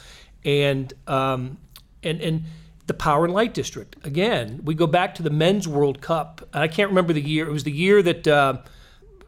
[0.43, 1.57] and um,
[2.03, 2.43] and and
[2.87, 4.61] the Power and Light District again.
[4.63, 6.47] We go back to the Men's World Cup.
[6.53, 7.47] I can't remember the year.
[7.47, 8.27] It was the year that.
[8.27, 8.57] Uh,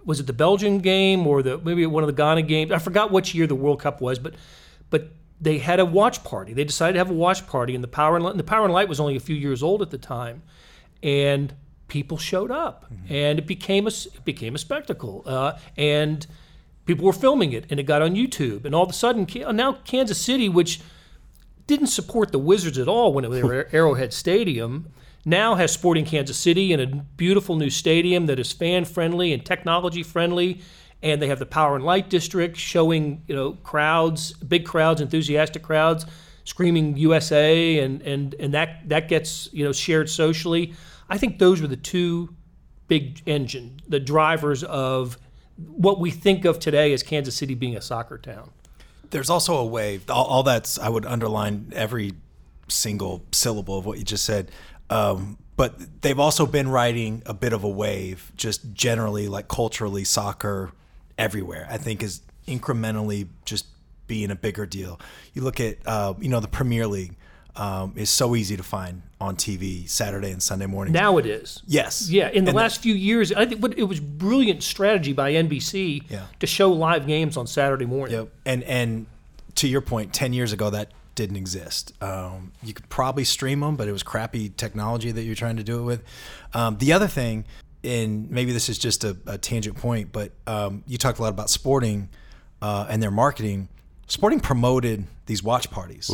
[0.03, 2.71] was it the Belgian game or the maybe one of the Ghana games?
[2.71, 4.33] I forgot which year the World Cup was, but
[4.89, 6.53] but they had a watch party.
[6.53, 8.63] They decided to have a watch party, and the Power and Light, and the Power
[8.63, 10.43] and Light was only a few years old at the time,
[11.01, 11.53] and
[11.87, 16.27] people showed up, and it became a it became a spectacle, uh, and
[16.85, 19.73] people were filming it, and it got on YouTube, and all of a sudden now
[19.83, 20.79] Kansas City, which
[21.65, 24.89] didn't support the Wizards at all when they were Arrowhead Stadium.
[25.23, 29.45] Now has Sporting Kansas City in a beautiful new stadium that is fan friendly and
[29.45, 30.61] technology friendly,
[31.03, 35.63] and they have the Power and Light District showing you know crowds, big crowds, enthusiastic
[35.63, 36.05] crowds,
[36.43, 40.73] screaming USA, and and and that that gets you know shared socially.
[41.09, 42.35] I think those were the two
[42.87, 45.17] big engine, the drivers of
[45.57, 48.51] what we think of today as Kansas City being a soccer town.
[49.09, 50.09] There's also a wave.
[50.09, 52.13] All, all that's I would underline every
[52.67, 54.51] single syllable of what you just said.
[54.89, 60.03] Um, but they've also been riding a bit of a wave, just generally, like culturally,
[60.03, 60.71] soccer
[61.17, 61.67] everywhere.
[61.69, 63.65] I think is incrementally just
[64.07, 64.99] being a bigger deal.
[65.33, 67.15] You look at, uh, you know, the Premier League
[67.55, 70.93] um, is so easy to find on TV Saturday and Sunday morning.
[70.93, 71.61] Now it is.
[71.67, 75.33] yes, Yeah, in the And last few years, I think it was brilliant strategy by
[75.33, 76.25] NBC Yeah.
[76.39, 78.15] to show live games on Saturday morning.
[78.15, 78.29] Yep.
[78.45, 79.05] And and
[79.55, 81.91] to your point, ten years ago that didn't exist.
[82.01, 85.63] Um, you could probably stream them, but it was crappy technology that you're trying to
[85.63, 86.03] do it with.
[86.53, 87.43] Um, the other thing,
[87.83, 91.29] and maybe this is just a, a tangent point, but um, you talked a lot
[91.29, 92.09] about Sporting
[92.61, 93.69] uh, and their marketing.
[94.07, 96.09] Sporting promoted these watch parties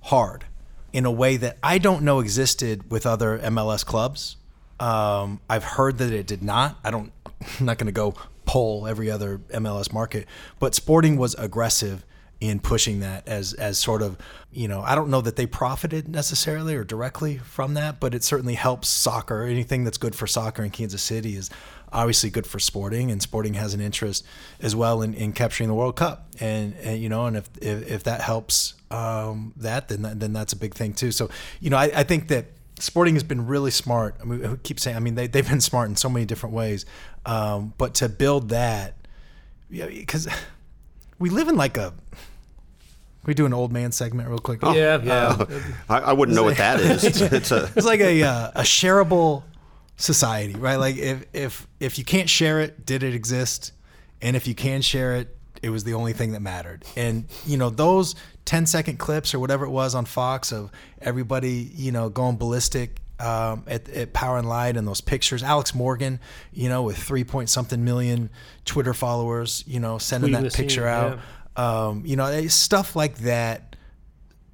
[0.00, 0.44] hard
[0.92, 4.36] in a way that I don't know existed with other MLS clubs.
[4.80, 6.78] Um, I've heard that it did not.
[6.84, 7.12] I don't.
[7.60, 10.26] I'm not going to go poll every other MLS market,
[10.58, 12.04] but Sporting was aggressive
[12.42, 14.18] in pushing that as as sort of
[14.50, 18.24] you know I don't know that they profited necessarily or directly from that, but it
[18.24, 19.44] certainly helps soccer.
[19.44, 21.50] Anything that's good for soccer in Kansas City is
[21.92, 24.24] obviously good for Sporting, and Sporting has an interest
[24.60, 26.26] as well in, in capturing the World Cup.
[26.40, 30.52] And, and you know, and if if, if that helps um, that, then then that's
[30.52, 31.12] a big thing too.
[31.12, 32.46] So you know, I, I think that
[32.80, 34.16] Sporting has been really smart.
[34.20, 36.86] I mean, keep saying, I mean, they they've been smart in so many different ways,
[37.24, 38.96] um, but to build that,
[39.70, 40.26] because
[41.20, 41.94] we live in like a
[43.24, 44.62] we do an old man segment real quick?
[44.62, 45.44] Yeah, yeah.
[45.88, 47.04] I, I wouldn't know what that is.
[47.32, 49.44] It's a It's like a uh, a shareable
[49.96, 50.76] society, right?
[50.76, 53.72] Like if if if you can't share it, did it exist?
[54.20, 56.84] And if you can share it, it was the only thing that mattered.
[56.96, 61.70] And you know those 10 second clips or whatever it was on Fox of everybody
[61.74, 65.42] you know going ballistic um, at, at Power and Light and those pictures.
[65.42, 66.18] Alex Morgan,
[66.52, 68.30] you know, with three point something million
[68.64, 71.20] Twitter followers, you know, sending Tweeting that the scene, picture out.
[71.56, 73.76] Um, you know, stuff like that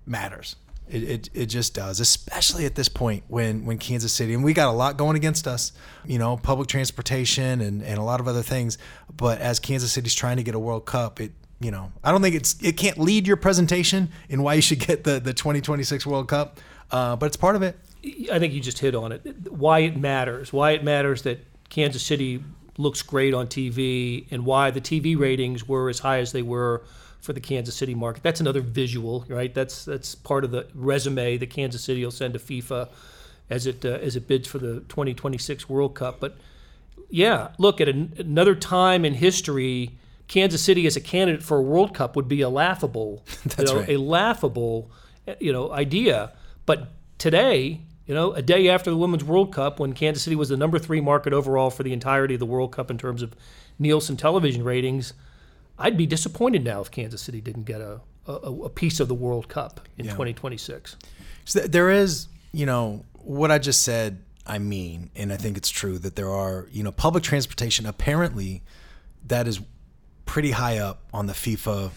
[0.07, 0.57] matters.
[0.89, 4.55] It, it, it just does, especially at this point when, when Kansas City, and we
[4.55, 5.73] got a lot going against us,
[6.07, 8.79] you know, public transportation and, and a lot of other things.
[9.15, 12.23] But as Kansas City's trying to get a World Cup, it, you know, I don't
[12.23, 16.07] think it's, it can't lead your presentation in why you should get the, the 2026
[16.07, 16.59] World Cup,
[16.91, 17.79] uh, but it's part of it.
[18.33, 19.53] I think you just hit on it.
[19.53, 20.55] Why it matters.
[20.55, 22.43] Why it matters that Kansas City
[22.79, 26.83] looks great on TV, and why the TV ratings were as high as they were
[27.21, 28.23] for the Kansas City market.
[28.23, 29.53] That's another visual, right?
[29.53, 32.89] That's that's part of the resume that Kansas City will send to FIFA
[33.51, 36.21] as it uh, as it bids for the 2026 World Cup.
[36.21, 36.37] But
[37.11, 39.99] yeah, look at an, another time in history.
[40.29, 43.65] Kansas City as a candidate for a World Cup would be a laughable, That's you
[43.65, 43.89] know, right.
[43.89, 44.91] a laughable,
[45.41, 46.33] you know, idea.
[46.67, 50.49] But today, you know, a day after the Women's World Cup, when Kansas City was
[50.49, 53.37] the number three market overall for the entirety of the World Cup in terms of
[53.79, 55.13] Nielsen television ratings,
[55.79, 59.15] I'd be disappointed now if Kansas City didn't get a, a, a piece of the
[59.15, 60.97] World Cup in 2026.
[61.45, 65.69] So there is, you know, what I just said, I mean, and I think it's
[65.69, 68.63] true that there are, you know, public transportation apparently
[69.27, 69.61] that is
[70.25, 71.91] pretty high up on the FIFA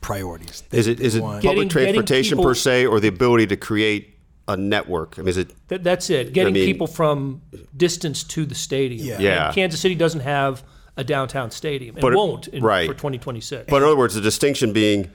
[0.00, 0.62] priorities.
[0.70, 3.08] They- is it is it want- Getting- public getting transportation people- per se, or the
[3.08, 4.15] ability to create
[4.48, 5.18] a network?
[5.18, 6.32] I mean, is it That, that's it.
[6.32, 7.42] Getting mean- people from
[7.76, 9.06] distance to the stadium.
[9.06, 9.14] Yeah.
[9.14, 9.52] And Yeah.
[9.52, 10.62] Kansas City doesn't have
[10.96, 12.88] a downtown stadium and But it- won't in, right.
[12.88, 13.64] for 2026.
[13.68, 15.10] But in other words, the distinction being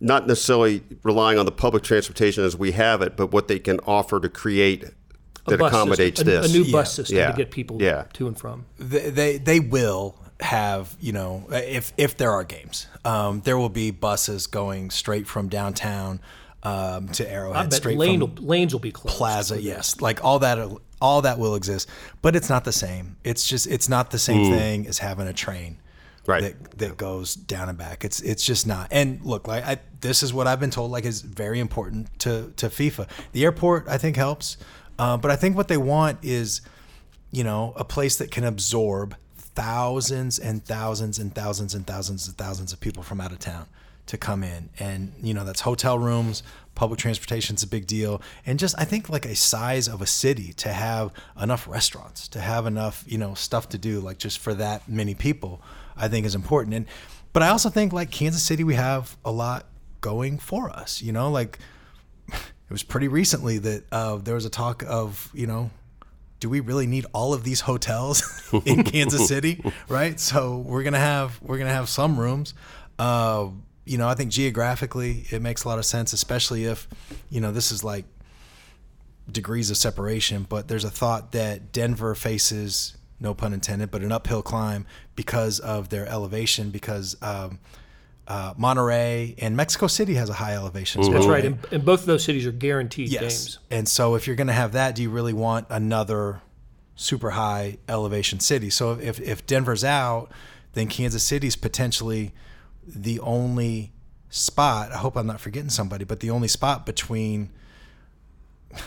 [0.00, 3.78] not necessarily relying on the public transportation as we have it, but what they can
[3.86, 6.50] offer to create A that bus accommodates system, a, this.
[6.50, 6.72] a new Yeah.
[6.72, 7.30] bus system Yeah.
[7.30, 8.04] to get people Yeah.
[8.14, 8.64] to and from.
[8.78, 13.68] they, they they will have you know if if there are games um, there will
[13.68, 16.18] be buses going straight from downtown
[16.62, 19.16] um, to I Arrowhead bet straight lane from will, lanes will be closed.
[19.16, 20.00] Plaza yes.
[20.00, 20.58] Like all that
[21.00, 21.88] all that will exist.
[22.22, 23.16] But it's not the same.
[23.24, 25.78] It's just it's not the same thing as having a train
[26.26, 26.42] Right.
[26.42, 28.04] that, that goes down and back.
[28.04, 28.88] It's it's just not.
[28.90, 32.52] And look like I, this is what I've been told like is very important to
[32.56, 33.08] to FIFA.
[33.32, 34.56] The airport I think helps.
[34.98, 36.60] Uh, but I think what they want is
[37.32, 42.36] you know, a place that can absorb thousands and thousands and thousands and thousands and
[42.36, 43.66] thousands of people from out of town
[44.10, 44.70] to come in.
[44.78, 46.42] And, you know, that's hotel rooms,
[46.74, 48.20] public transportation transportation's a big deal.
[48.44, 52.40] And just, I think, like a size of a city to have enough restaurants, to
[52.40, 55.62] have enough, you know, stuff to do, like just for that many people,
[55.96, 56.74] I think is important.
[56.74, 56.86] And,
[57.32, 59.66] but I also think, like Kansas City, we have a lot
[60.00, 61.58] going for us, you know, like,
[62.28, 65.70] it was pretty recently that uh, there was a talk of, you know,
[66.40, 70.18] do we really need all of these hotels in Kansas City, right?
[70.18, 72.54] So we're gonna have we're gonna have some rooms.
[72.98, 73.48] Uh,
[73.90, 76.86] you know, I think geographically it makes a lot of sense, especially if
[77.28, 78.04] you know this is like
[79.28, 80.46] degrees of separation.
[80.48, 85.58] But there's a thought that Denver faces no pun intended, but an uphill climb because
[85.58, 86.70] of their elevation.
[86.70, 87.58] Because um,
[88.28, 91.02] uh, Monterrey and Mexico City has a high elevation.
[91.10, 91.44] That's right.
[91.44, 93.20] And, and both of those cities are guaranteed Yes.
[93.22, 93.58] games.
[93.72, 96.42] And so if you're going to have that, do you really want another
[96.94, 98.70] super high elevation city?
[98.70, 100.30] So if, if Denver's out,
[100.74, 102.32] then Kansas City's potentially
[102.86, 103.92] the only
[104.28, 104.92] spot.
[104.92, 107.50] I hope I'm not forgetting somebody, but the only spot between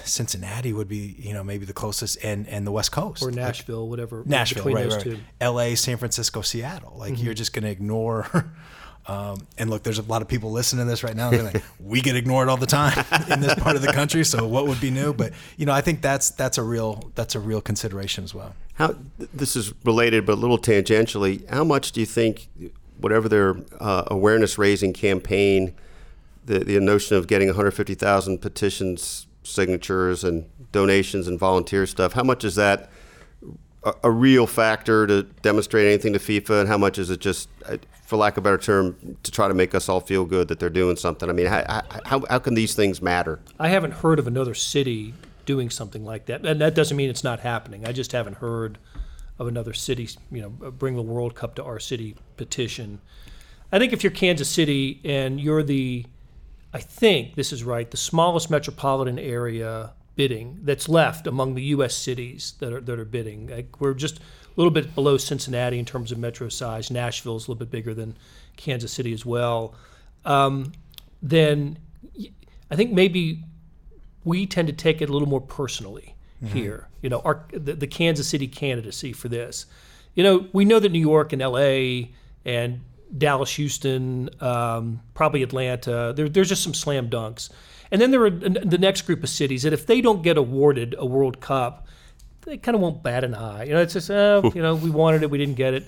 [0.06, 3.22] Cincinnati would be, you know, maybe the closest and, and the West Coast.
[3.22, 4.24] Or Nashville, whatever.
[4.26, 5.16] Nashville, between right, those right.
[5.18, 5.20] two.
[5.42, 6.94] L.A., San Francisco, Seattle.
[6.98, 7.26] Like Mm-hmm.
[7.26, 8.52] you're just going to ignore.
[9.06, 11.30] Um, and look, there's a lot of people listening to this right now.
[11.30, 14.24] They're like, we get ignored all the time in this part of the country.
[14.24, 15.12] So what would be new?
[15.14, 18.56] But you know, I think that's that's a real that's a real consideration as well.
[18.76, 18.96] How
[19.34, 21.46] this is related, but a little tangentially.
[21.50, 22.48] How much do you think,
[22.98, 25.74] whatever their uh, awareness raising campaign,
[26.46, 32.14] the the notion of getting 150,000 petitions, signatures, and donations and volunteer stuff?
[32.14, 32.90] How much is that
[33.84, 37.50] a, a real factor to demonstrate anything to FIFA, and how much is it just,
[37.66, 40.48] uh, for lack of a better term, to try to make us all feel good
[40.48, 41.30] that they're doing something?
[41.30, 43.40] I mean, how how, how can these things matter?
[43.60, 45.14] I haven't heard of another city
[45.46, 47.86] doing something like that, and that doesn't mean it's not happening.
[47.86, 48.78] I just haven't heard
[49.40, 53.02] of another city, you know, bring the World Cup to our city petition.
[53.72, 56.06] I think if you're Kansas City and you're the,
[56.74, 61.96] I think this is right, the smallest metropolitan area bidding that's left among the U.S.
[61.96, 63.48] cities that are that are bidding.
[63.48, 64.22] Like we're just a
[64.56, 66.92] little bit below Cincinnati in terms of metro size.
[66.92, 68.16] Nashville's a little bit bigger than
[68.56, 69.74] Kansas City as well.
[70.26, 70.72] Um,
[71.22, 71.80] then
[72.70, 73.44] I think maybe
[74.24, 76.16] we tend to take it a little more personally
[76.48, 76.88] here.
[77.02, 79.66] You know, our the, the Kansas City candidacy for this.
[80.16, 82.12] You know, we know that New York and L.A.
[82.46, 82.82] and
[83.18, 86.14] Dallas, Houston, um, probably Atlanta.
[86.16, 87.50] There, there's just some slam dunks,
[87.92, 90.96] and then there are the next group of cities that if they don't get awarded
[90.98, 91.88] a World Cup,
[92.46, 93.64] they kind of won't bat an eye.
[93.64, 95.86] You know, it's just, uh, you know, we wanted it, we didn't get it.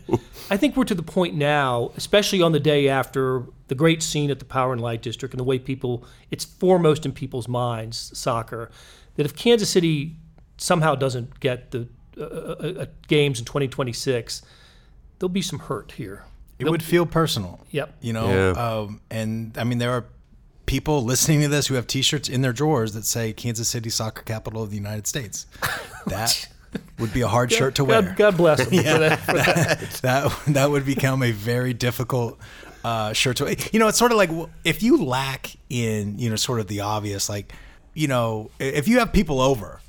[0.49, 4.32] I think we're to the point now, especially on the day after the great scene
[4.32, 8.12] at the Power and Light District and the way people, it's foremost in people's minds,
[8.18, 8.70] soccer,
[9.16, 10.18] that if Kansas City
[10.58, 11.88] somehow doesn't get the
[12.18, 14.41] uh, uh, uh, games in 2026,
[15.20, 16.24] there'll be some hurt here.
[16.60, 17.60] It would feel personal.
[17.72, 17.95] Yep.
[18.01, 18.51] You know, Yeah.
[18.51, 20.06] um, and I mean, there are
[20.66, 24.22] people listening to this who have T-shirts in their drawers that say "Kansas City Soccer
[24.22, 25.45] Capital of the United States."
[26.08, 26.47] That
[26.99, 28.03] would be a hard shirt to wear.
[28.03, 28.68] God, God bless them.
[28.84, 29.80] for that, for that.
[30.03, 32.39] that that would become a very difficult
[32.84, 33.45] uh, shirt to.
[33.45, 33.56] Wear.
[33.74, 34.30] You know, it's sort of like
[34.64, 37.53] if you lack in you know sort of the obvious, like
[37.95, 39.82] you know, if you have people over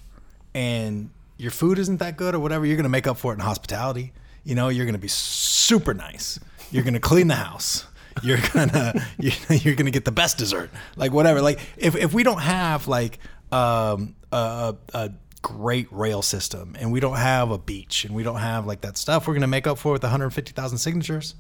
[0.57, 3.35] and your food isn't that good or whatever, you're going to make up for it
[3.35, 4.15] in hospitality.
[4.43, 6.41] You know, you're going to be super nice.
[6.71, 7.87] You're going to clean the house.
[8.23, 11.43] You're gonna you're gonna get the best dessert, like whatever.
[11.43, 13.19] Like if, if we don't have like
[13.53, 18.39] um, a, a great rail system and we don't have a beach and we don't
[18.39, 21.35] have like that stuff, we're gonna make up for it with 150,000 signatures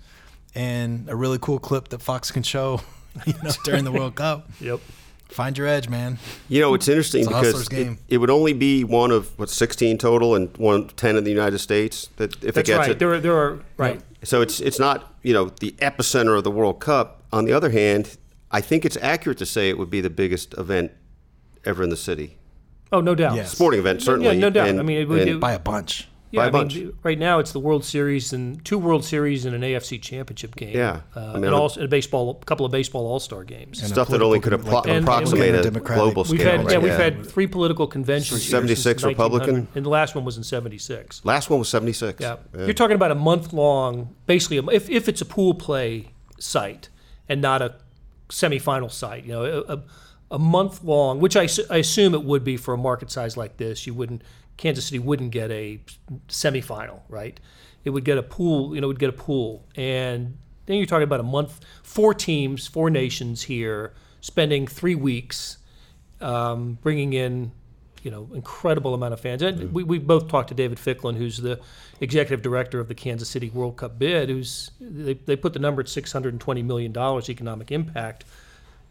[0.54, 2.82] and a really cool clip that Fox can show,
[3.26, 4.46] you know, during the World Cup.
[4.60, 4.80] Yep.
[5.28, 6.18] Find your edge, man.
[6.48, 7.98] You know, it's interesting It's because it, game.
[8.08, 11.58] it would only be one of what 16 total and one 10 in the United
[11.58, 12.90] States that if That's it gets right.
[12.90, 12.98] it.
[12.98, 14.00] There are, there are right.
[14.22, 17.22] So it's it's not you know the epicenter of the World Cup.
[17.32, 18.16] On the other hand,
[18.50, 20.92] I think it's accurate to say it would be the biggest event
[21.64, 22.38] ever in the city.
[22.92, 23.34] Oh, no doubt.
[23.34, 23.50] Yes.
[23.50, 24.32] Sporting event, certainly.
[24.34, 24.68] Yeah, no doubt.
[24.68, 26.06] And- I mean, it would- and- it- By a bunch.
[26.32, 26.74] Yeah, by a I mean, bunch.
[26.74, 30.56] the- right now it's the World Series and two World Series and an AFC Championship
[30.56, 30.76] game.
[30.76, 31.00] Yeah.
[31.14, 33.80] uh, I mean, and I- also a baseball, a couple of baseball All Star games.
[33.80, 36.50] And stuff that only could appro- like the approximate a Democratic- global We've scale.
[36.56, 36.72] had right?
[36.72, 38.42] yeah, we've had three political conventions.
[38.42, 39.68] here 76 Republican?
[39.74, 41.24] and the last one was in '76.
[41.24, 42.20] Last one was 76.
[42.20, 42.36] Yeah.
[42.56, 46.10] You're talking about a month long, basically, a- if, if it's a pool play
[46.40, 46.88] site
[47.28, 47.76] and not a
[48.28, 49.82] semifinal site, you know, a, a,
[50.32, 53.56] a month long, which I, I assume it would be for a market size like
[53.58, 53.86] this.
[53.86, 54.22] You wouldn't,
[54.56, 55.80] Kansas City wouldn't get a
[56.28, 57.38] semifinal, right?
[57.84, 59.64] It would get a pool, you know, it would get a pool.
[59.76, 65.58] And then you're talking about a month, four teams, four nations here spending three weeks
[66.20, 67.52] um, bringing in,
[68.02, 69.42] you know, incredible amount of fans.
[69.42, 71.60] And we, we both talked to David Ficklin, who's the
[72.00, 75.80] executive director of the Kansas City World Cup bid, who's, they, they put the number
[75.80, 78.24] at $620 million economic impact.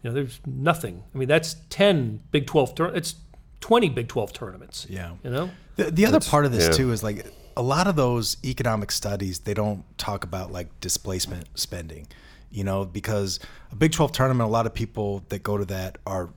[0.02, 1.02] You know, there's nothing.
[1.14, 3.16] I mean, that's 10 Big 12 tournaments
[3.60, 4.86] 20 Big 12 tournaments.
[4.88, 5.12] Yeah.
[5.22, 5.50] You know?
[5.76, 6.72] The, the other part of this, yeah.
[6.72, 7.26] too, is like
[7.56, 12.06] a lot of those economic studies, they don't talk about like displacement spending,
[12.50, 13.40] you know, because
[13.72, 16.30] a Big 12 tournament, a lot of people that go to that are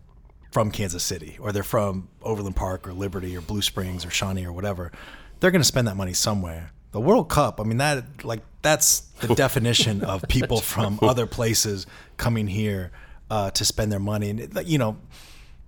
[0.51, 4.45] from Kansas City or they're from Overland Park or Liberty or Blue Springs or Shawnee
[4.45, 4.91] or whatever.
[5.39, 6.71] They're going to spend that money somewhere.
[6.91, 11.85] The World Cup, I mean, that like that's the definition of people from other places
[12.17, 12.91] coming here
[13.29, 14.31] uh, to spend their money.
[14.31, 14.97] And, you know,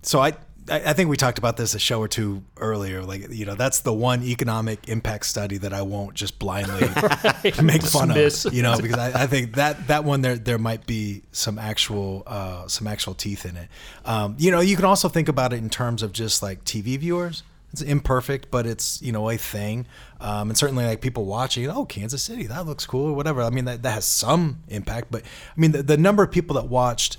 [0.02, 0.32] so I,
[0.70, 3.02] I I think we talked about this a show or two earlier.
[3.02, 6.80] Like you know, that's the one economic impact study that I won't just blindly
[7.62, 8.44] make fun Dismiss.
[8.46, 8.54] of.
[8.54, 12.22] You know, because I, I think that that one there there might be some actual
[12.26, 13.68] uh, some actual teeth in it.
[14.04, 16.98] Um, you know, you can also think about it in terms of just like TV
[16.98, 17.42] viewers.
[17.72, 19.86] It's imperfect, but it's you know a thing,
[20.20, 21.70] um, and certainly like people watching.
[21.70, 23.40] Oh, Kansas City, that looks cool, or whatever.
[23.40, 26.56] I mean, that, that has some impact, but I mean the, the number of people
[26.56, 27.16] that watched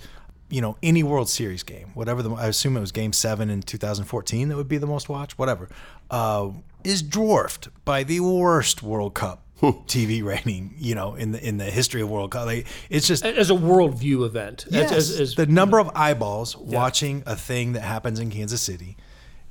[0.54, 3.62] you know any World Series game, whatever the I assume it was Game Seven in
[3.64, 5.68] 2014 that would be the most watched, whatever,
[6.12, 6.50] uh,
[6.84, 11.66] is dwarfed by the worst World Cup TV rating, you know, in the in the
[11.66, 12.46] history of World Cup.
[12.46, 14.66] Like, it's just As a worldview event.
[14.70, 18.96] Yes, as, as, the number of eyeballs watching a thing that happens in Kansas City.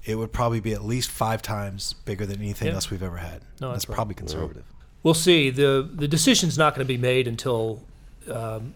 [0.05, 2.75] It would probably be at least five times bigger than anything Yeah.
[2.75, 3.43] else we've ever had.
[3.61, 3.95] No, that's that's right.
[3.95, 4.65] probably conservative.
[5.05, 5.51] We'll see.
[5.51, 7.83] the The decision's not going to be made until
[8.29, 8.75] um,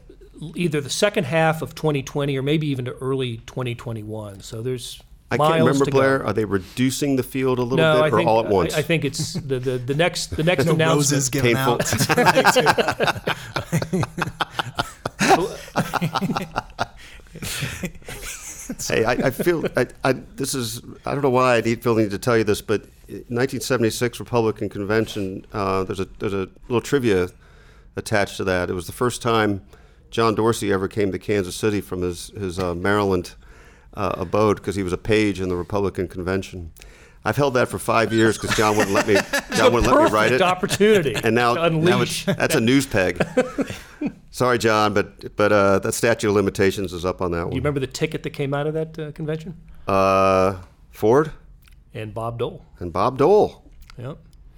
[0.55, 4.41] either the second half of 2020 or maybe even to early 2021.
[4.41, 6.19] So there's I miles can't remember, to Blair.
[6.21, 6.27] Go.
[6.27, 8.75] Are they reducing the field a little No, bit I or think all at once?
[8.75, 10.97] I, I think it's the, the, the next the next No announcement.
[11.13, 11.75] roses given Painful.
[11.75, 11.87] out.
[18.89, 20.81] Hey, I, I feel I, I, this is.
[21.05, 24.19] I don't know why I need, feel the need to tell you this, but 1976
[24.19, 25.47] Republican Convention.
[25.53, 27.29] Uh, there's a there's a little trivia
[27.95, 28.69] attached to that.
[28.69, 29.63] It was the first time
[30.17, 33.35] John Dorsey ever came to Kansas City from his his uh, Maryland
[33.93, 36.73] uh, abode because he was a page in the Republican Convention.
[37.23, 39.17] I've held that for five years because John wouldn't let me.
[39.57, 40.41] John wouldn't let me write it.
[40.41, 41.15] opportunity.
[41.23, 43.23] And now, now that's a news peg.
[44.31, 47.53] Sorry, John, but but uh, that statute of limitations is up on that one.
[47.53, 49.55] you remember the ticket that came out of that uh, convention?
[49.87, 50.57] Uh,
[50.93, 51.31] Ford
[51.93, 52.65] And Bob Dole.
[52.79, 53.71] and Bob Dole.
[53.99, 54.17] Yep.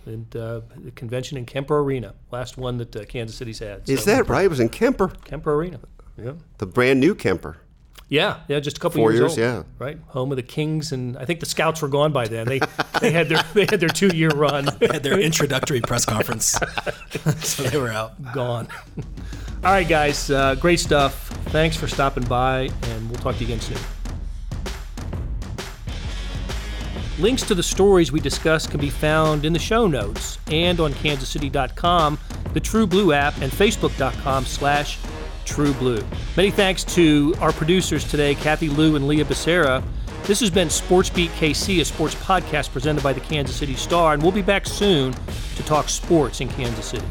[0.08, 3.88] And uh, the convention in Kemper Arena, last one that uh, Kansas City's had.
[3.88, 4.44] Is So, that right?
[4.46, 5.80] It was in Kemper, Kemper Arena?
[6.16, 6.32] Yeah.
[6.58, 7.58] the brand new Kemper.
[8.10, 9.66] Yeah, yeah, just a couple Four years, years, old.
[9.78, 9.84] yeah.
[9.86, 12.46] Right, home of the Kings, and I think the Scouts were gone by then.
[12.48, 12.58] They
[13.02, 14.64] they had their they had their two year run.
[14.80, 16.58] they Had their introductory press conference,
[17.42, 18.14] so they were out.
[18.32, 18.66] gone.
[19.62, 21.28] All right, guys, uh, great stuff.
[21.50, 23.76] Thanks for stopping by, and we'll talk to you again soon.
[27.18, 30.92] Links to the stories we discussed can be found in the show notes and on
[30.92, 32.16] kansascity.com,
[32.52, 34.98] the True Blue app, and facebook.com slash
[35.44, 36.04] True Blue.
[36.36, 39.82] Many thanks to our producers today, Kathy Liu and Leah Becerra.
[40.24, 44.14] This has been Sports Beat KC, a sports podcast presented by the Kansas City Star,
[44.14, 47.06] and we'll be back soon to talk sports in Kansas City.